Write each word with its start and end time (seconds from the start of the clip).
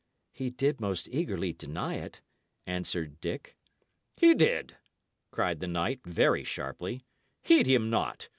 "He 0.31 0.49
did 0.49 0.81
most 0.81 1.07
eagerly 1.11 1.53
deny 1.53 1.93
it," 1.93 2.21
answered 2.65 3.21
Dick. 3.21 3.55
"He 4.17 4.33
did?" 4.33 4.77
cried 5.29 5.59
the 5.59 5.67
knight, 5.67 5.99
very 6.05 6.43
sharply. 6.43 7.03
"Heed 7.43 7.67
him 7.67 7.91
not. 7.91 8.29